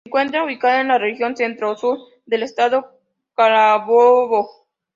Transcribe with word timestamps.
Se 0.03 0.09
encuentra 0.09 0.43
ubicada 0.43 0.81
en 0.81 0.87
la 0.87 0.97
"Región 0.97 1.37
Centro-Sur" 1.37 1.99
del 2.25 2.41
Estado 2.41 2.97
Carabobo. 3.35 4.49